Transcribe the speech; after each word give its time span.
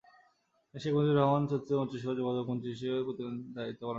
তিনি 0.67 0.79
শেখ 0.83 0.93
মুজিবুর 0.93 1.17
রহমানের 1.17 1.49
চতুর্থ 1.49 1.69
মন্ত্রিসভায় 1.73 2.17
যোগাযোগ 2.19 2.43
প্রতিমন্ত্রী 2.43 2.69
হিসাবে 2.71 2.91
দায়িত্ব 2.91 3.11
পালন 3.11 3.35
করেছিলেন। 3.53 3.89